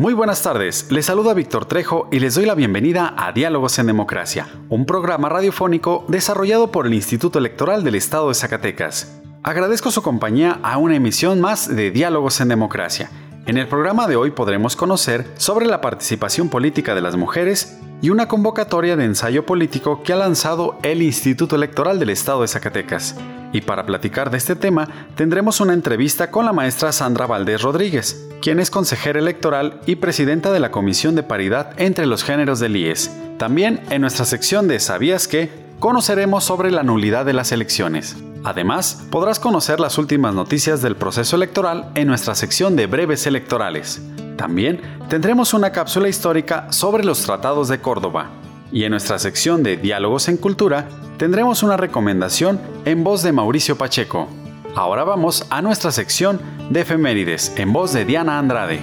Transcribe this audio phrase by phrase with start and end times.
[0.00, 3.86] Muy buenas tardes, les saluda Víctor Trejo y les doy la bienvenida a Diálogos en
[3.86, 9.20] Democracia, un programa radiofónico desarrollado por el Instituto Electoral del Estado de Zacatecas.
[9.42, 13.10] Agradezco su compañía a una emisión más de Diálogos en Democracia.
[13.44, 18.08] En el programa de hoy podremos conocer sobre la participación política de las mujeres y
[18.08, 23.16] una convocatoria de ensayo político que ha lanzado el Instituto Electoral del Estado de Zacatecas.
[23.52, 28.29] Y para platicar de este tema, tendremos una entrevista con la maestra Sandra Valdés Rodríguez,
[28.40, 32.76] quien es consejera electoral y presidenta de la Comisión de Paridad entre los Géneros del
[32.76, 33.10] IES.
[33.38, 35.50] También en nuestra sección de ¿Sabías qué?
[35.78, 38.16] conoceremos sobre la nulidad de las elecciones.
[38.44, 44.02] Además, podrás conocer las últimas noticias del proceso electoral en nuestra sección de breves electorales.
[44.36, 48.30] También tendremos una cápsula histórica sobre los tratados de Córdoba.
[48.72, 53.76] Y en nuestra sección de Diálogos en Cultura tendremos una recomendación en voz de Mauricio
[53.76, 54.28] Pacheco.
[54.76, 56.40] Ahora vamos a nuestra sección
[56.70, 58.80] de efemérides en voz de Diana Andrade.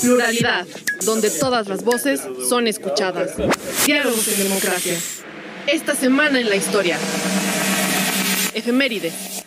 [0.00, 0.66] Pluralidad,
[1.04, 3.36] donde todas las voces son escuchadas.
[3.84, 4.96] Diálogos en democracia.
[5.66, 6.96] Esta semana en la historia.
[8.54, 9.45] Efemérides.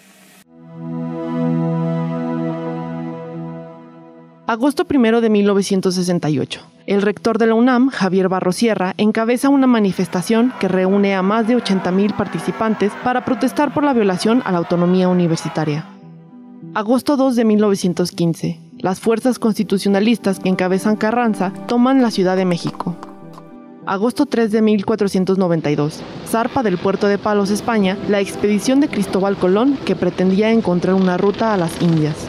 [4.50, 6.61] Agosto 1 de 1968.
[6.88, 11.56] El rector de la UNAM, Javier Barrosierra, encabeza una manifestación que reúne a más de
[11.56, 15.86] 80.000 participantes para protestar por la violación a la autonomía universitaria.
[16.73, 18.59] Agosto 2 de 1915.
[18.80, 22.95] Las fuerzas constitucionalistas que encabezan Carranza toman la Ciudad de México.
[23.86, 26.02] Agosto 3 de 1492.
[26.25, 31.18] Zarpa del puerto de Palos, España, la expedición de Cristóbal Colón que pretendía encontrar una
[31.18, 32.28] ruta a las Indias.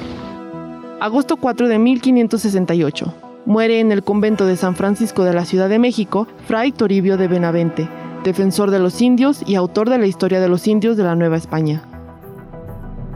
[1.01, 3.15] Agosto 4 de 1568.
[3.47, 7.27] Muere en el convento de San Francisco de la Ciudad de México Fray Toribio de
[7.27, 7.89] Benavente,
[8.23, 11.39] defensor de los indios y autor de la historia de los indios de la Nueva
[11.39, 11.83] España.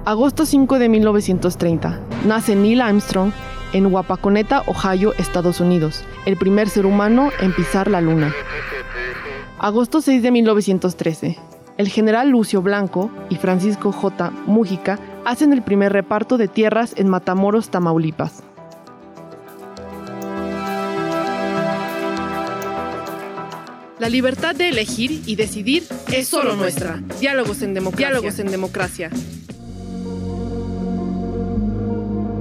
[0.06, 2.00] Agosto 5 de 1930.
[2.27, 3.33] Nace Neil Armstrong
[3.75, 8.33] en Wapakoneta, Ohio, Estados Unidos, el primer ser humano en pisar la luna.
[9.59, 11.39] Agosto 6 de 1913.
[11.77, 14.31] El general Lucio Blanco y Francisco J.
[14.47, 18.43] Mújica hacen el primer reparto de tierras en Matamoros, Tamaulipas.
[23.99, 27.01] La libertad de elegir y decidir es solo nuestra.
[27.21, 29.11] Diálogos en, Diálogos en democracia.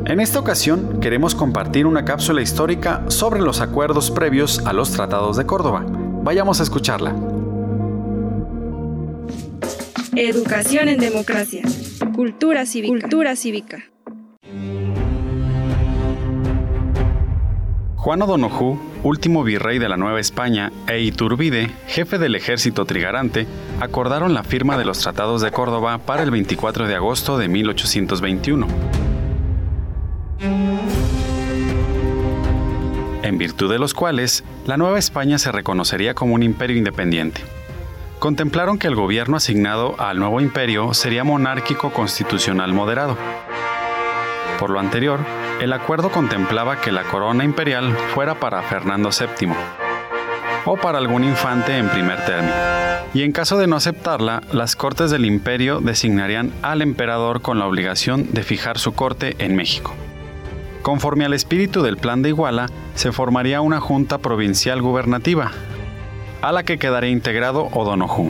[0.05, 5.37] En esta ocasión queremos compartir una cápsula histórica sobre los acuerdos previos a los tratados
[5.37, 5.85] de Córdoba.
[5.87, 7.15] Vayamos a escucharla.
[10.15, 11.63] Educación en democracia.
[12.13, 13.01] Cultura cívica.
[13.01, 13.83] Cultura cívica.
[17.95, 23.47] Juan O'Donoghue, último virrey de la Nueva España, e Iturbide, jefe del ejército trigarante,
[23.79, 28.67] acordaron la firma de los tratados de Córdoba para el 24 de agosto de 1821.
[33.23, 37.41] En virtud de los cuales, la Nueva España se reconocería como un imperio independiente
[38.23, 43.17] contemplaron que el gobierno asignado al nuevo imperio sería monárquico constitucional moderado.
[44.57, 45.19] Por lo anterior,
[45.59, 49.49] el acuerdo contemplaba que la corona imperial fuera para Fernando VII
[50.63, 52.53] o para algún infante en primer término,
[53.13, 57.67] y en caso de no aceptarla, las cortes del imperio designarían al emperador con la
[57.67, 59.93] obligación de fijar su corte en México.
[60.81, 65.51] Conforme al espíritu del Plan de Iguala, se formaría una junta provincial gubernativa,
[66.43, 68.29] a la que quedaría integrado O'Donoghue.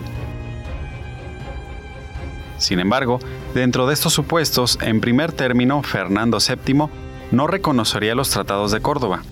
[2.57, 3.19] Sin embargo,
[3.55, 6.85] dentro de estos supuestos, en primer término, Fernando VII
[7.31, 9.23] no reconocería los tratados de Córdoba.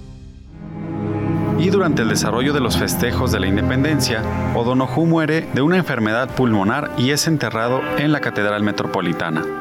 [1.59, 4.23] Y durante el desarrollo de los festejos de la independencia,
[4.55, 9.60] O'Donoghue muere de una enfermedad pulmonar y es enterrado en la Catedral Metropolitana.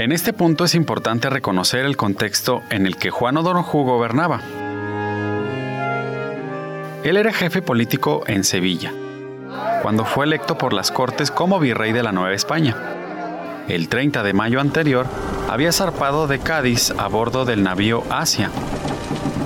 [0.00, 4.40] En este punto es importante reconocer el contexto en el que Juan O'Donoghue gobernaba.
[7.04, 8.94] Él era jefe político en Sevilla,
[9.82, 12.74] cuando fue electo por las Cortes como virrey de la Nueva España.
[13.68, 15.04] El 30 de mayo anterior,
[15.50, 18.50] había zarpado de Cádiz a bordo del navío Asia.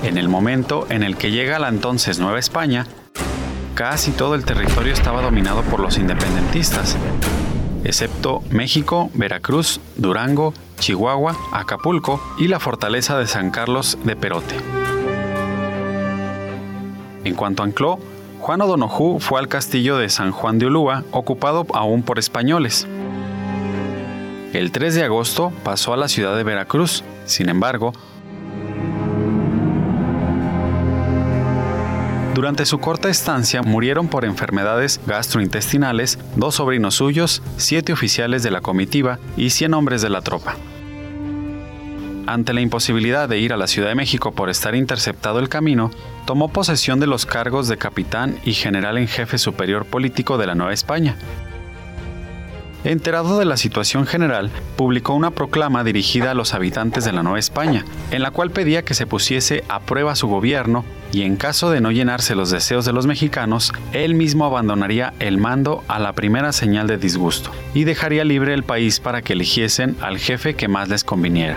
[0.04, 2.86] En el momento en el que llega a la entonces Nueva España,
[3.74, 6.96] casi todo el territorio estaba dominado por los independentistas,
[7.84, 14.56] excepto México, Veracruz, Durango Chihuahua, Acapulco y la fortaleza de San Carlos de Perote.
[17.24, 17.98] En cuanto a ancló,
[18.40, 22.86] Juan O'Donoghue fue al castillo de San Juan de Ulúa, ocupado aún por españoles.
[24.52, 27.92] El 3 de agosto pasó a la ciudad de Veracruz, sin embargo,
[32.34, 38.60] Durante su corta estancia murieron por enfermedades gastrointestinales dos sobrinos suyos, siete oficiales de la
[38.60, 40.56] comitiva y 100 hombres de la tropa.
[42.26, 45.92] Ante la imposibilidad de ir a la Ciudad de México por estar interceptado el camino,
[46.26, 50.56] tomó posesión de los cargos de capitán y general en jefe superior político de la
[50.56, 51.16] Nueva España,
[52.84, 57.38] Enterado de la situación general, publicó una proclama dirigida a los habitantes de la Nueva
[57.38, 61.70] España, en la cual pedía que se pusiese a prueba su gobierno y en caso
[61.70, 66.12] de no llenarse los deseos de los mexicanos, él mismo abandonaría el mando a la
[66.12, 70.68] primera señal de disgusto y dejaría libre el país para que eligiesen al jefe que
[70.68, 71.56] más les conviniera.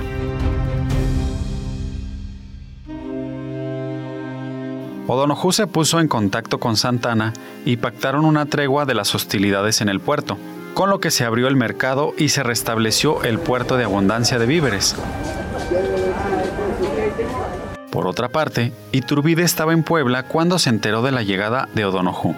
[5.08, 7.34] O'Donoghue se puso en contacto con Santana
[7.66, 10.38] y pactaron una tregua de las hostilidades en el puerto,
[10.78, 14.46] con lo que se abrió el mercado y se restableció el puerto de abundancia de
[14.46, 14.96] víveres.
[17.90, 22.36] Por otra parte, Iturbide estaba en Puebla cuando se enteró de la llegada de O'Donoghue.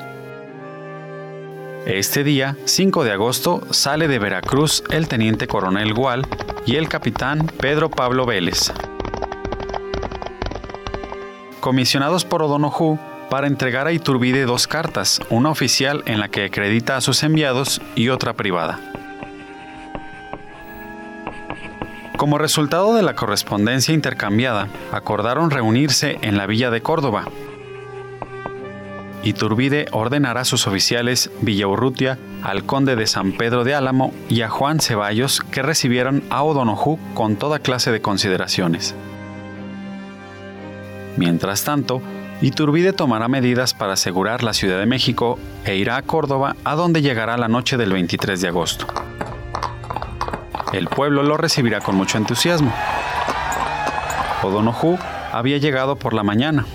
[1.85, 6.25] Este día, 5 de agosto, sale de Veracruz el teniente coronel Gual
[6.65, 8.71] y el capitán Pedro Pablo Vélez.
[11.59, 16.97] Comisionados por O'Donoghue, para entregar a Iturbide dos cartas, una oficial en la que acredita
[16.97, 18.79] a sus enviados y otra privada.
[22.17, 27.25] Como resultado de la correspondencia intercambiada, acordaron reunirse en la villa de Córdoba.
[29.23, 34.49] Iturbide ordenará a sus oficiales Villaurrutia, al conde de San Pedro de Álamo y a
[34.49, 38.95] Juan Ceballos que recibieron a O'Donoghue con toda clase de consideraciones.
[41.15, 42.01] Mientras tanto,
[42.41, 47.01] Iturbide tomará medidas para asegurar la Ciudad de México e irá a Córdoba, a donde
[47.01, 48.87] llegará la noche del 23 de agosto.
[50.71, 52.73] El pueblo lo recibirá con mucho entusiasmo.
[54.41, 54.97] O'Donoghue
[55.33, 56.65] había llegado por la mañana.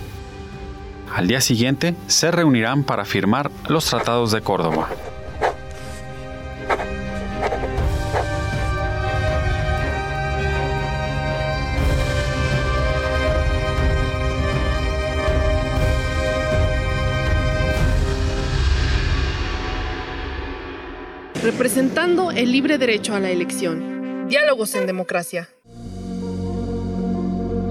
[1.15, 4.89] Al día siguiente se reunirán para firmar los tratados de Córdoba.
[21.65, 24.29] Representando el libre derecho a la elección.
[24.29, 25.49] Diálogos en democracia.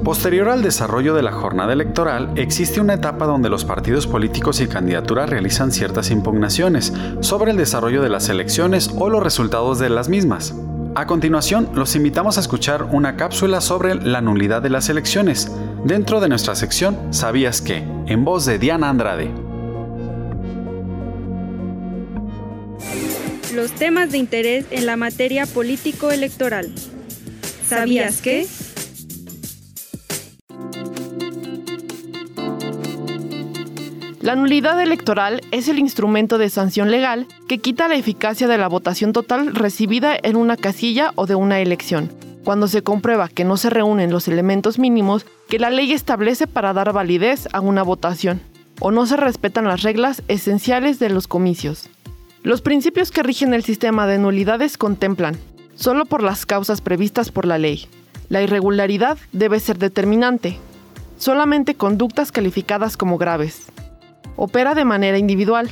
[0.03, 4.67] Posterior al desarrollo de la jornada electoral, existe una etapa donde los partidos políticos y
[4.67, 10.09] candidaturas realizan ciertas impugnaciones sobre el desarrollo de las elecciones o los resultados de las
[10.09, 10.55] mismas.
[10.95, 15.51] A continuación, los invitamos a escuchar una cápsula sobre la nulidad de las elecciones,
[15.85, 17.85] dentro de nuestra sección ¿Sabías qué?
[18.07, 19.42] en voz de Diana Andrade.
[23.53, 26.71] Los temas de interés en la materia político-electoral.
[27.67, 28.45] ¿Sabías qué?
[34.21, 38.69] La nulidad electoral es el instrumento de sanción legal que quita la eficacia de la
[38.69, 42.09] votación total recibida en una casilla o de una elección,
[42.45, 46.71] cuando se comprueba que no se reúnen los elementos mínimos que la ley establece para
[46.71, 48.41] dar validez a una votación,
[48.79, 51.89] o no se respetan las reglas esenciales de los comicios.
[52.43, 55.37] Los principios que rigen el sistema de nulidades contemplan,
[55.75, 57.87] solo por las causas previstas por la ley.
[58.27, 60.57] La irregularidad debe ser determinante,
[61.17, 63.67] solamente conductas calificadas como graves.
[64.35, 65.69] Opera de manera individual.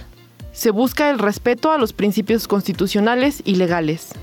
[0.53, 4.13] Se busca el respeto a los principios constitucionales y legales.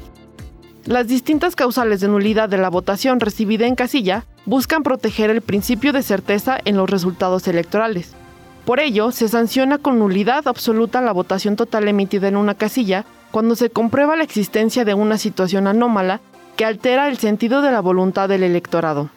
[0.87, 5.93] Las distintas causales de nulidad de la votación recibida en casilla buscan proteger el principio
[5.93, 8.15] de certeza en los resultados electorales.
[8.69, 13.57] Por ello, se sanciona con nulidad absoluta la votación total emitida en una casilla cuando
[13.57, 16.21] se comprueba la existencia de una situación anómala
[16.55, 19.09] que altera el sentido de la voluntad del electorado.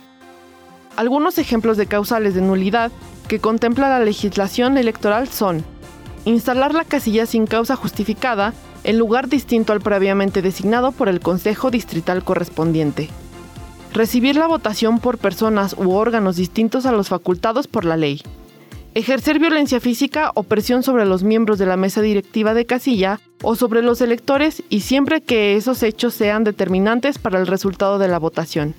[0.96, 2.94] Algunos ejemplos de causales de nulidad
[3.28, 5.66] que contempla la legislación electoral son
[6.24, 8.54] instalar la casilla sin causa justificada
[8.86, 13.10] en lugar distinto al previamente designado por el Consejo Distrital correspondiente.
[13.94, 18.24] Recibir la votación por personas u órganos distintos a los facultados por la ley
[18.94, 23.56] ejercer violencia física o presión sobre los miembros de la mesa directiva de casilla o
[23.56, 28.20] sobre los electores y siempre que esos hechos sean determinantes para el resultado de la
[28.20, 28.76] votación.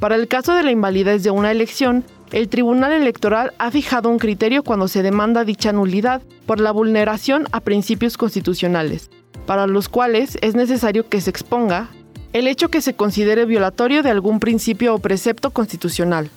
[0.00, 4.18] Para el caso de la invalidez de una elección, el Tribunal Electoral ha fijado un
[4.18, 9.10] criterio cuando se demanda dicha nulidad por la vulneración a principios constitucionales,
[9.46, 11.88] para los cuales es necesario que se exponga
[12.34, 16.28] El hecho que se considere violatorio de algún principio o precepto constitucional.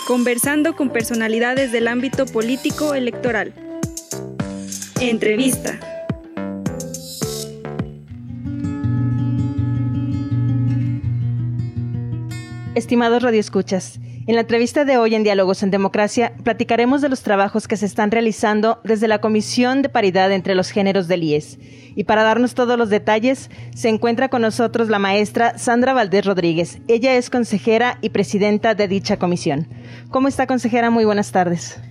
[0.07, 3.53] Conversando con personalidades del ámbito político electoral.
[5.01, 5.77] Entrevista.
[12.75, 13.99] Estimados radioescuchas,
[14.31, 17.85] en la entrevista de hoy en Diálogos en Democracia platicaremos de los trabajos que se
[17.85, 21.59] están realizando desde la Comisión de Paridad entre los Géneros del IES.
[21.97, 26.79] Y para darnos todos los detalles, se encuentra con nosotros la maestra Sandra Valdés Rodríguez.
[26.87, 29.67] Ella es consejera y presidenta de dicha comisión.
[30.11, 30.89] ¿Cómo está, consejera?
[30.89, 31.81] Muy buenas tardes.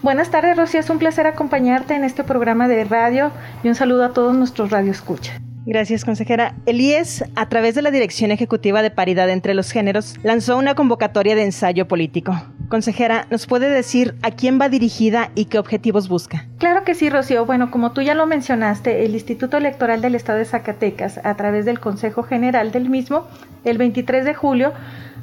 [0.00, 0.80] Buenas tardes, Rocío.
[0.80, 3.30] Es un placer acompañarte en este programa de radio
[3.62, 5.38] y un saludo a todos nuestros radioescuchas.
[5.66, 6.54] Gracias, consejera.
[6.66, 10.74] El IES, a través de la Dirección Ejecutiva de Paridad entre los Géneros, lanzó una
[10.74, 12.34] convocatoria de ensayo político.
[12.68, 16.46] Consejera, ¿nos puede decir a quién va dirigida y qué objetivos busca?
[16.58, 17.46] Claro que sí, Rocío.
[17.46, 21.64] Bueno, como tú ya lo mencionaste, el Instituto Electoral del Estado de Zacatecas, a través
[21.64, 23.26] del Consejo General del mismo,
[23.64, 24.72] el 23 de julio,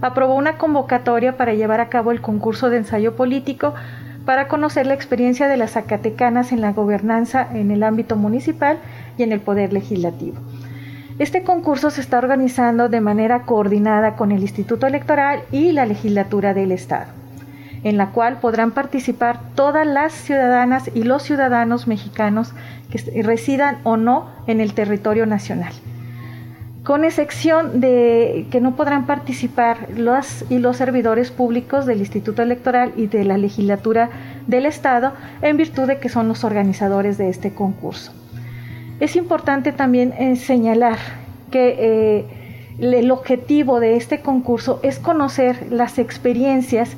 [0.01, 3.75] aprobó una convocatoria para llevar a cabo el concurso de ensayo político
[4.25, 8.77] para conocer la experiencia de las zacatecanas en la gobernanza en el ámbito municipal
[9.17, 10.37] y en el poder legislativo.
[11.19, 16.53] Este concurso se está organizando de manera coordinada con el Instituto Electoral y la legislatura
[16.53, 17.11] del Estado,
[17.83, 22.53] en la cual podrán participar todas las ciudadanas y los ciudadanos mexicanos
[22.89, 25.73] que residan o no en el territorio nacional
[26.91, 32.91] con excepción de que no podrán participar los y los servidores públicos del Instituto Electoral
[32.97, 34.09] y de la legislatura
[34.45, 38.11] del Estado en virtud de que son los organizadores de este concurso.
[38.99, 40.97] Es importante también eh, señalar
[41.49, 42.25] que eh,
[42.77, 46.97] el objetivo de este concurso es conocer las experiencias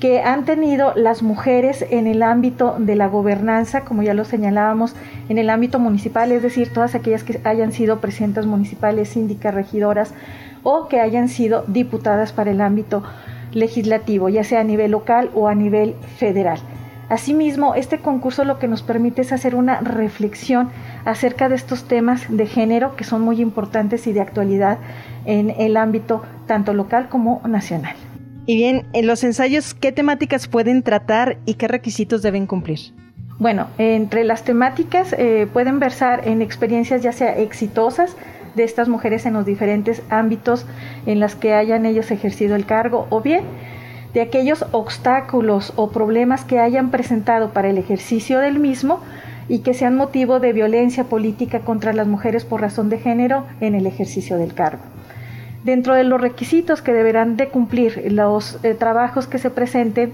[0.00, 4.94] que han tenido las mujeres en el ámbito de la gobernanza, como ya lo señalábamos,
[5.28, 10.12] en el ámbito municipal, es decir, todas aquellas que hayan sido presidentas municipales, síndicas, regidoras
[10.62, 13.02] o que hayan sido diputadas para el ámbito
[13.52, 16.58] legislativo, ya sea a nivel local o a nivel federal.
[17.08, 20.70] Asimismo, este concurso lo que nos permite es hacer una reflexión
[21.04, 24.78] acerca de estos temas de género que son muy importantes y de actualidad
[25.24, 27.94] en el ámbito tanto local como nacional.
[28.46, 32.78] Y bien, en los ensayos, ¿qué temáticas pueden tratar y qué requisitos deben cumplir?
[33.38, 38.16] Bueno, entre las temáticas eh, pueden versar en experiencias ya sea exitosas
[38.54, 40.64] de estas mujeres en los diferentes ámbitos
[41.04, 43.42] en las que hayan ellos ejercido el cargo o bien
[44.14, 49.00] de aquellos obstáculos o problemas que hayan presentado para el ejercicio del mismo
[49.48, 53.74] y que sean motivo de violencia política contra las mujeres por razón de género en
[53.74, 54.82] el ejercicio del cargo.
[55.66, 60.12] Dentro de los requisitos que deberán de cumplir los eh, trabajos que se presenten,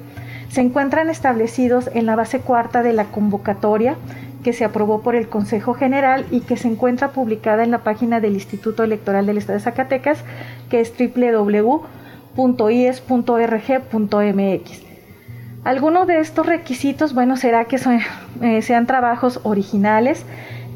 [0.48, 3.96] se encuentran establecidos en la base cuarta de la convocatoria
[4.42, 8.18] que se aprobó por el Consejo General y que se encuentra publicada en la página
[8.18, 10.24] del Instituto Electoral del Estado de Zacatecas,
[10.70, 12.02] que es www.ies.org.mx.
[15.64, 17.76] Algunos de estos requisitos, bueno, será que
[18.40, 20.24] eh, sean trabajos originales,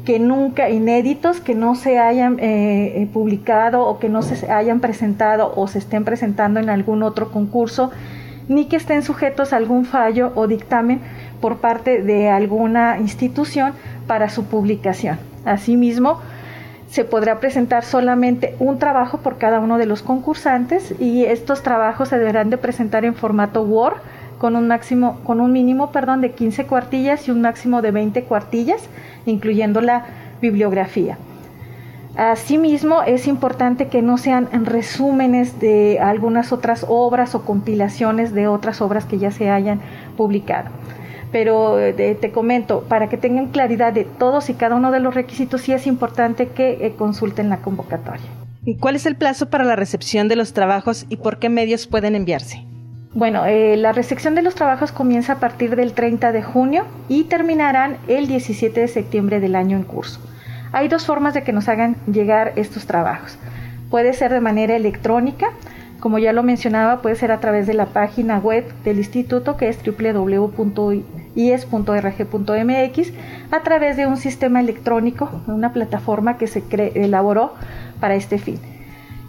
[0.07, 4.79] que nunca, inéditos, que no se hayan eh, eh, publicado o que no se hayan
[4.79, 7.91] presentado o se estén presentando en algún otro concurso,
[8.47, 11.01] ni que estén sujetos a algún fallo o dictamen
[11.41, 13.73] por parte de alguna institución
[14.07, 15.19] para su publicación.
[15.43, 16.21] Asimismo,
[16.89, 22.07] se podrá presentar solamente un trabajo por cada uno de los concursantes y estos trabajos
[22.07, 23.97] se deberán de presentar en formato Word
[24.37, 28.23] con un máximo con un mínimo, perdón, de 15 cuartillas y un máximo de 20
[28.23, 28.81] cuartillas
[29.25, 30.05] incluyendo la
[30.41, 31.17] bibliografía.
[32.15, 38.81] Asimismo, es importante que no sean resúmenes de algunas otras obras o compilaciones de otras
[38.81, 39.81] obras que ya se hayan
[40.15, 40.71] publicado.
[41.31, 45.13] Pero eh, te comento, para que tengan claridad de todos y cada uno de los
[45.13, 48.25] requisitos, sí es importante que eh, consulten la convocatoria.
[48.65, 51.85] ¿Y cuál es el plazo para la recepción de los trabajos y por qué medios
[51.85, 52.65] pueden enviarse?
[53.13, 57.23] Bueno, eh, la recepción de los trabajos comienza a partir del 30 de junio y
[57.23, 60.19] terminarán el 17 de septiembre del año en curso.
[60.71, 63.37] Hay dos formas de que nos hagan llegar estos trabajos.
[63.89, 65.47] Puede ser de manera electrónica,
[65.99, 69.67] como ya lo mencionaba, puede ser a través de la página web del instituto que
[69.69, 70.73] es www.ies.rg.mx,
[73.51, 77.55] a través de un sistema electrónico, una plataforma que se elaboró
[77.99, 78.59] para este fin.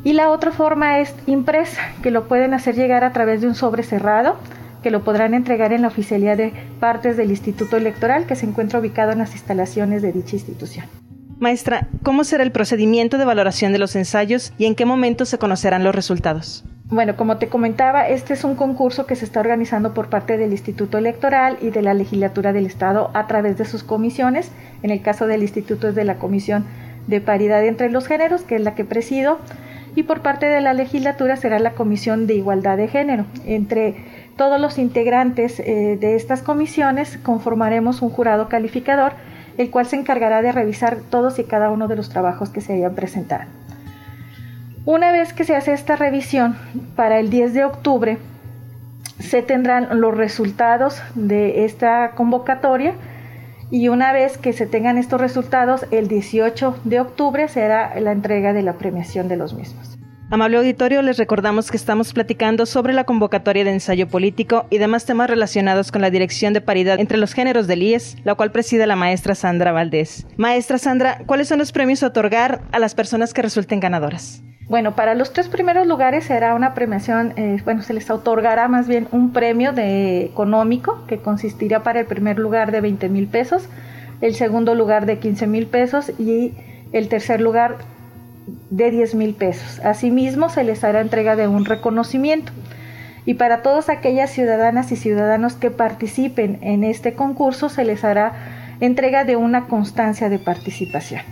[0.08, 3.54] Y la otra forma es impresa, que lo pueden hacer llegar a través de un
[3.54, 4.38] sobre cerrado,
[4.82, 8.80] que lo podrán entregar en la oficialidad de partes del Instituto Electoral, que se encuentra
[8.80, 10.86] ubicado en las instalaciones de dicha institución.
[11.40, 15.36] Maestra, ¿cómo será el procedimiento de valoración de los ensayos y en qué momento se
[15.36, 16.64] conocerán los resultados?
[16.86, 20.52] Bueno, como te comentaba, este es un concurso que se está organizando por parte del
[20.52, 24.52] Instituto Electoral y de la Legislatura del Estado a través de sus comisiones.
[24.82, 26.64] En el caso del Instituto es de la Comisión
[27.08, 29.38] de Paridad entre los Géneros, que es la que presido,
[29.94, 33.24] y por parte de la legislatura será la Comisión de Igualdad de Género.
[33.46, 33.96] Entre
[34.36, 39.12] todos los integrantes eh, de estas comisiones conformaremos un jurado calificador
[39.58, 42.74] el cual se encargará de revisar todos y cada uno de los trabajos que se
[42.74, 43.44] hayan presentado.
[44.84, 46.56] Una vez que se hace esta revisión,
[46.96, 48.18] para el 10 de octubre
[49.18, 52.94] se tendrán los resultados de esta convocatoria
[53.70, 58.52] y una vez que se tengan estos resultados, el 18 de octubre será la entrega
[58.52, 59.97] de la premiación de los mismos.
[60.30, 65.06] Amable auditorio, les recordamos que estamos platicando sobre la convocatoria de ensayo político y demás
[65.06, 68.86] temas relacionados con la Dirección de Paridad entre los Géneros del IES, la cual preside
[68.86, 70.26] la maestra Sandra Valdés.
[70.36, 74.42] Maestra Sandra, ¿cuáles son los premios a otorgar a las personas que resulten ganadoras?
[74.68, 78.86] Bueno, para los tres primeros lugares será una premiación, eh, bueno, se les otorgará más
[78.86, 83.66] bien un premio de económico que consistirá para el primer lugar de 20 mil pesos,
[84.20, 86.52] el segundo lugar de 15 mil pesos y
[86.92, 87.78] el tercer lugar
[88.70, 89.80] de 10 mil pesos.
[89.84, 92.52] Asimismo, se les hará entrega de un reconocimiento.
[93.24, 98.32] Y para todas aquellas ciudadanas y ciudadanos que participen en este concurso, se les hará
[98.80, 101.22] entrega de una constancia de participación.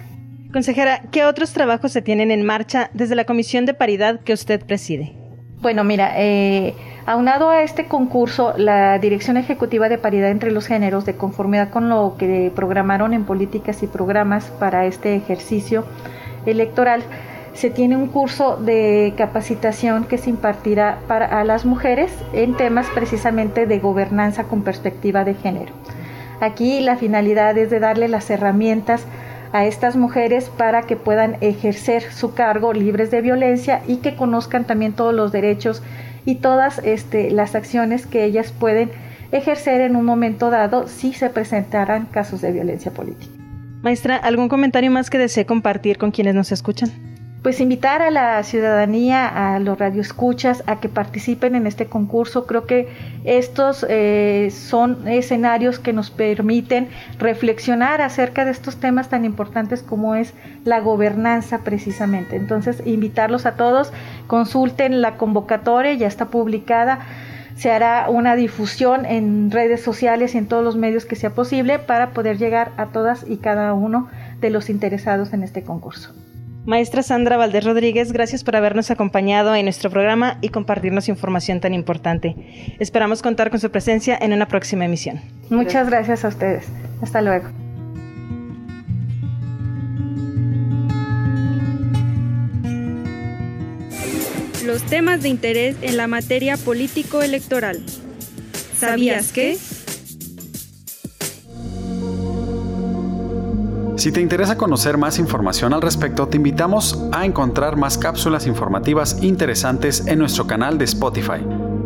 [0.53, 4.65] Consejera, ¿qué otros trabajos se tienen en marcha desde la Comisión de Paridad que usted
[4.65, 5.13] preside?
[5.61, 6.75] Bueno, mira, eh,
[7.07, 11.89] aunado a este concurso, la Dirección Ejecutiva de Paridad entre los Géneros, de conformidad con
[11.89, 15.85] lo que programaron en políticas y programas para este ejercicio,
[16.47, 17.03] electoral,
[17.55, 22.87] se tiene un curso de capacitación que se impartirá para a las mujeres en temas
[22.95, 25.73] precisamente de gobernanza con perspectiva de género.
[26.41, 29.07] Aquí la finalidad es de darle las herramientas
[29.53, 34.65] a estas mujeres para que puedan ejercer su cargo libres de violencia y que conozcan
[34.65, 35.83] también todos los derechos
[36.27, 38.91] y todas este, las acciones que ellas pueden
[39.33, 43.36] ejercer en un momento dado si se presentaran casos de violencia política.
[43.87, 46.91] Maestra, ¿algún comentario más que desee compartir con quienes nos escuchan?
[47.45, 52.49] Pues invitar a la ciudadanía, a los radioescuchas, a que participen en este concurso.
[52.49, 52.89] Creo que
[53.23, 56.89] estos eh, son escenarios que nos permiten
[57.21, 62.35] reflexionar acerca de estos temas tan importantes como es la gobernanza precisamente.
[62.35, 63.93] Entonces, invitarlos a todos,
[64.27, 67.07] consulten la convocatoria, ya está publicada
[67.57, 71.79] se hará una difusión en redes sociales y en todos los medios que sea posible
[71.79, 74.09] para poder llegar a todas y cada uno
[74.41, 76.15] de los interesados en este concurso.
[76.67, 81.75] Maestra Sandra Valdés Rodríguez, gracias por habernos acompañado en nuestro programa y compartirnos información tan
[81.75, 82.35] importante.
[82.81, 85.21] Esperamos contar con su presencia en una próxima emisión.
[85.49, 86.67] Muchas gracias a ustedes.
[87.01, 87.66] Hasta luego.
[94.67, 97.81] Los temas de interés en la materia político-electoral.
[98.79, 99.59] ¿Sabías que?
[103.97, 109.23] Si te interesa conocer más información al respecto, te invitamos a encontrar más cápsulas informativas
[109.23, 111.41] interesantes en nuestro canal de Spotify.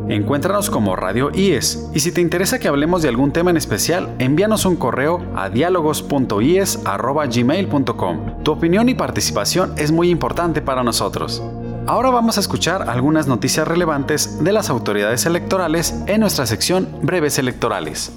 [0.08, 4.12] Encuéntranos como Radio IES y si te interesa que hablemos de algún tema en especial,
[4.18, 8.42] envíanos un correo a diálogos.ies.gmail.com.
[8.42, 11.40] Tu opinión y participación es muy importante para nosotros.
[11.86, 17.38] Ahora vamos a escuchar algunas noticias relevantes de las autoridades electorales en nuestra sección Breves
[17.38, 18.12] Electorales.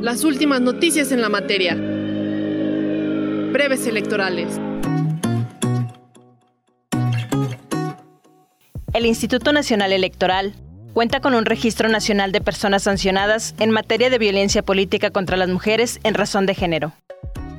[0.00, 1.74] Las últimas noticias en la materia.
[3.52, 4.58] Breves Electorales.
[8.92, 10.54] El Instituto Nacional Electoral
[10.94, 15.48] cuenta con un registro nacional de personas sancionadas en materia de violencia política contra las
[15.48, 16.92] mujeres en razón de género.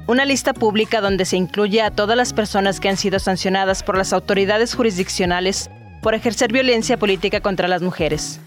[0.10, 3.96] Una lista pública donde se incluye a todas las personas que han sido sancionadas por
[3.96, 5.70] las autoridades jurisdiccionales
[6.02, 8.40] por ejercer violencia política contra las mujeres.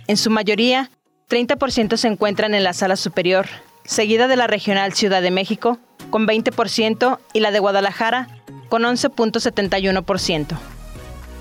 [0.08, 0.92] En su mayoría,
[1.30, 3.48] 30% se encuentran en la sala superior,
[3.86, 8.28] seguida de la regional Ciudad de México, con 20%, y la de Guadalajara,
[8.70, 10.73] con 11.71%.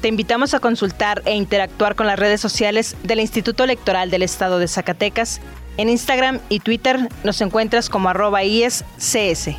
[0.03, 4.59] Te invitamos a consultar e interactuar con las redes sociales del Instituto Electoral del Estado
[4.59, 5.41] de Zacatecas.
[5.77, 9.51] En Instagram y Twitter nos encuentras como arroba IESCS.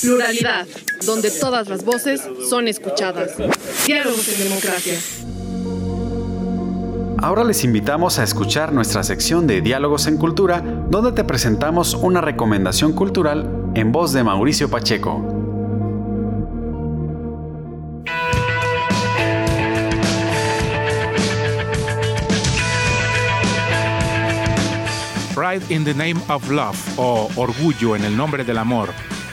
[0.00, 0.66] Pluralidad,
[1.04, 3.32] donde todas las voces son escuchadas.
[3.86, 4.98] Diálogos en democracia.
[7.18, 12.22] Ahora les invitamos a escuchar nuestra sección de Diálogos en Cultura, donde te presentamos una
[12.22, 15.24] recomendación cultural en voz de Mauricio Pacheco.
[25.34, 28.90] Pride in the Name of Love o Orgullo en el nombre del amor,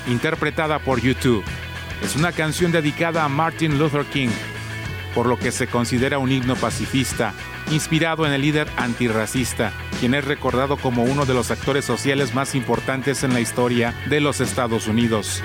[0.07, 1.43] interpretada por YouTube.
[2.03, 4.29] Es una canción dedicada a Martin Luther King,
[5.15, 7.33] por lo que se considera un himno pacifista
[7.71, 12.55] inspirado en el líder antirracista, quien es recordado como uno de los actores sociales más
[12.55, 15.41] importantes en la historia de los Estados Unidos.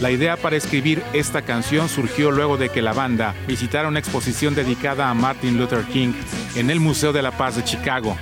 [0.00, 4.54] La idea para escribir esta canción surgió luego de que la banda visitara una exposición
[4.54, 6.12] dedicada a Martin Luther King
[6.54, 8.16] en el Museo de la Paz de Chicago.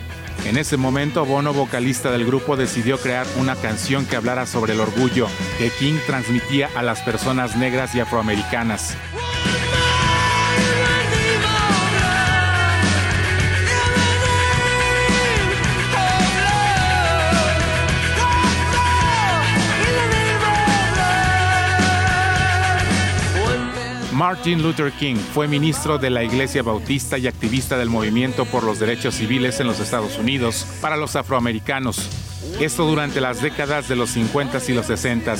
[0.44, 4.80] En ese momento, Bono, vocalista del grupo, decidió crear una canción que hablara sobre el
[4.80, 5.26] orgullo
[5.58, 8.94] que King transmitía a las personas negras y afroamericanas.
[24.24, 28.78] Martin Luther King fue ministro de la Iglesia Bautista y activista del movimiento por los
[28.78, 32.08] derechos civiles en los Estados Unidos para los afroamericanos.
[32.58, 35.36] Esto durante las décadas de los 50 y los 60.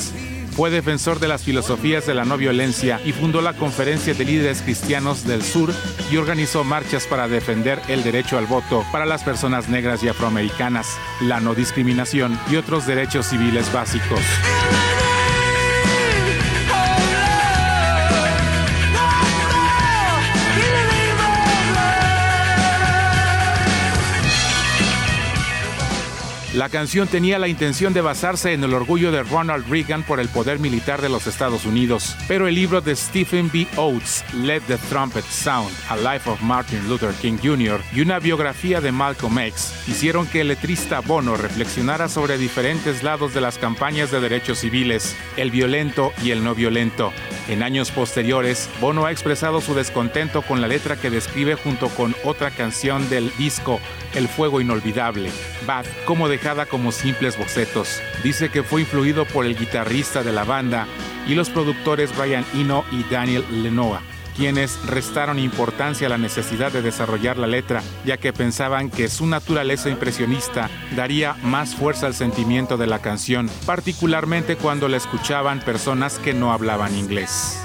[0.51, 4.61] Fue defensor de las filosofías de la no violencia y fundó la Conferencia de Líderes
[4.61, 5.73] Cristianos del Sur
[6.11, 10.95] y organizó marchas para defender el derecho al voto para las personas negras y afroamericanas,
[11.21, 14.21] la no discriminación y otros derechos civiles básicos.
[26.55, 30.29] La canción tenía la intención de basarse en el orgullo de Ronald Reagan por el
[30.29, 33.67] poder militar de los Estados Unidos, pero el libro de Stephen B.
[33.75, 37.81] Oates, Let the Trumpet Sound, A Life of Martin Luther King Jr.
[37.91, 43.33] y una biografía de Malcolm X hicieron que el letrista Bono reflexionara sobre diferentes lados
[43.33, 47.11] de las campañas de derechos civiles, el violento y el no violento.
[47.49, 52.15] En años posteriores, Bono ha expresado su descontento con la letra que describe junto con
[52.23, 53.81] otra canción del disco
[54.13, 55.29] El Fuego Inolvidable,
[55.67, 57.99] Bad, como dejada como simples bocetos.
[58.23, 60.85] Dice que fue influido por el guitarrista de la banda
[61.27, 64.03] y los productores Brian Eno y Daniel Lenoa,
[64.37, 69.25] quienes restaron importancia a la necesidad de desarrollar la letra, ya que pensaban que su
[69.25, 76.19] naturaleza impresionista daría más fuerza al sentimiento de la canción, particularmente cuando la escuchaban personas
[76.19, 77.64] que no hablaban inglés.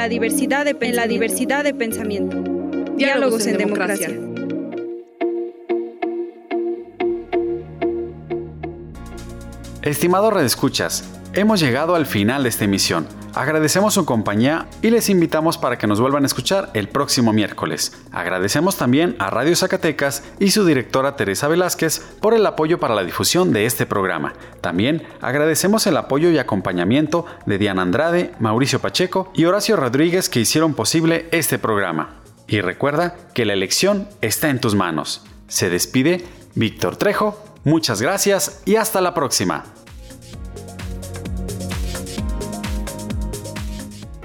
[0.00, 2.42] La diversidad de, en la diversidad de pensamiento.
[2.96, 4.08] Diálogos, en, democracia.
[9.82, 13.06] Estimado redescuchas, hemos llegado al final de esta emisión.
[13.34, 17.92] Agradecemos su compañía y les invitamos para que nos vuelvan a escuchar el próximo miércoles.
[18.10, 23.04] Agradecemos también a Radio Zacatecas y su directora Teresa Velázquez por el apoyo para la
[23.04, 24.34] difusión de este programa.
[24.60, 30.40] También agradecemos el apoyo y acompañamiento de Diana Andrade, Mauricio Pacheco y Horacio Rodríguez que
[30.40, 32.16] hicieron posible este programa.
[32.48, 35.24] Y recuerda que la elección está en tus manos.
[35.46, 36.24] Se despide
[36.56, 39.64] Víctor Trejo Muchas gracias y hasta la próxima.